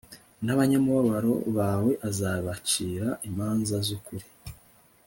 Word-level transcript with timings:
n'abanyamubabaro 0.45 1.33
bawe 1.57 1.91
azabacira 2.09 3.07
imanza 3.29 3.75
z'ukuri 3.85 4.27